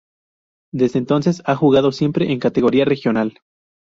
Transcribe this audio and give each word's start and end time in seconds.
Desde 0.73 0.97
entonces 0.97 1.43
ha 1.45 1.55
jugado 1.55 1.91
siempre 1.91 2.31
en 2.31 2.39
categoría 2.39 2.85
regional. 2.85 3.37